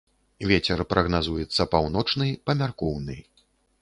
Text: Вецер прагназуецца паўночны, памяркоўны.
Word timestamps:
Вецер 0.51 0.79
прагназуецца 0.93 1.67
паўночны, 1.75 2.31
памяркоўны. 2.51 3.19